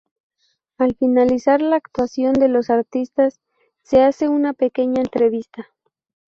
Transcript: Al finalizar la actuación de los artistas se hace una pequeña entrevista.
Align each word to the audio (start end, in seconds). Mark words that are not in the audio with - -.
Al 0.79 0.95
finalizar 0.95 1.61
la 1.61 1.75
actuación 1.75 2.33
de 2.33 2.47
los 2.47 2.71
artistas 2.71 3.39
se 3.83 4.01
hace 4.01 4.27
una 4.29 4.53
pequeña 4.53 4.99
entrevista. 4.99 5.67